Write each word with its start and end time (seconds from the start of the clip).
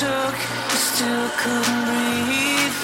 took, 0.00 0.10
I 0.10 0.76
still 0.90 1.28
couldn't 1.38 1.82
breathe. 1.86 2.78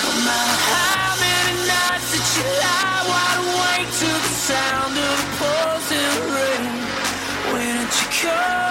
No 0.00 0.10
matter 0.24 0.58
how 0.72 1.20
many 1.20 1.54
nights 1.68 2.08
that 2.14 2.26
you 2.32 2.44
lie 2.64 3.02
wide 3.12 3.40
awake 3.44 3.90
to 4.00 4.10
the 4.24 4.34
sound 4.48 4.96
of 4.96 5.16
the 5.20 5.28
pouring 5.36 6.20
rain, 6.32 6.72
when 7.52 7.76
did 7.84 8.00
you 8.00 8.30
come? 8.30 8.63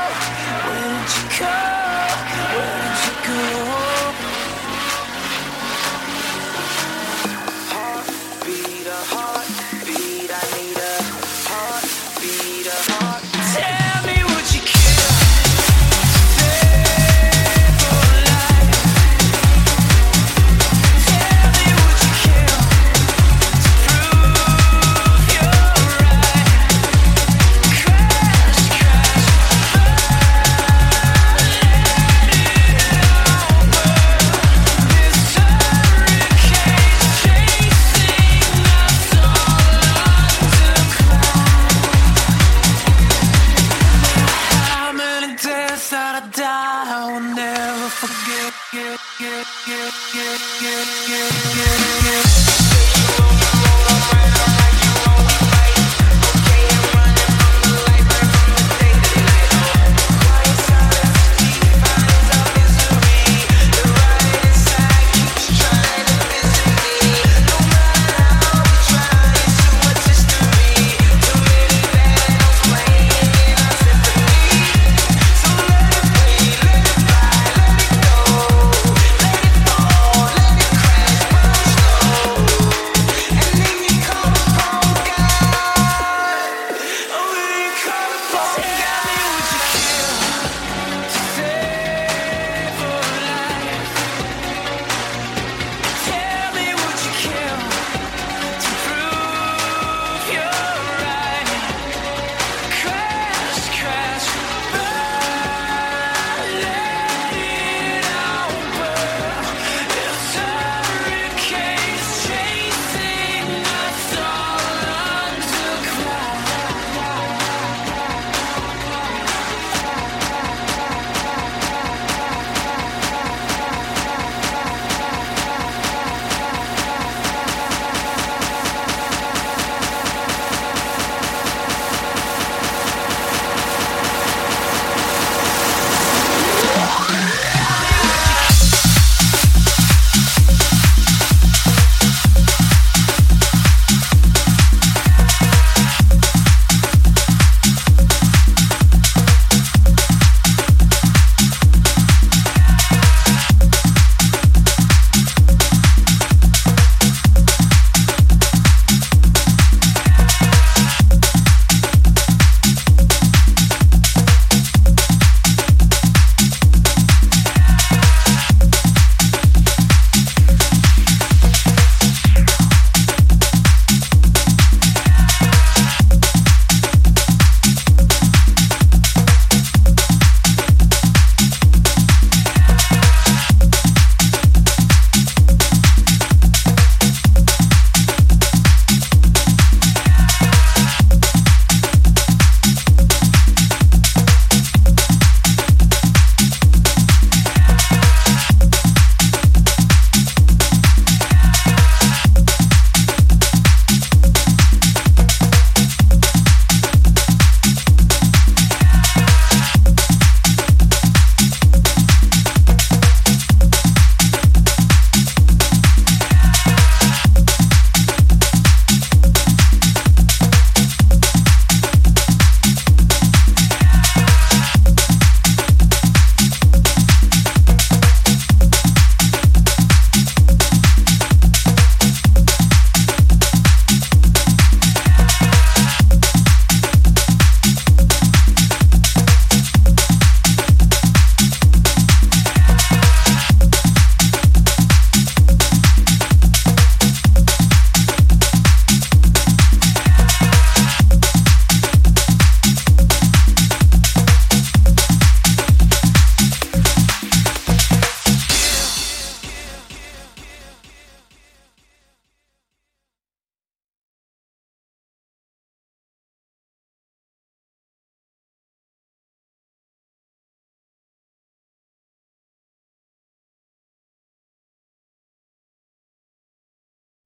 gotta 46.13 46.29
die, 46.29 46.45
I 46.45 47.11
will 47.11 47.35
never 47.35 47.89
forget. 47.89 48.53